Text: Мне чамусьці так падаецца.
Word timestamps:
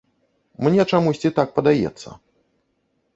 Мне 0.67 0.85
чамусьці 0.95 1.31
так 1.39 1.49
падаецца. 1.57 2.09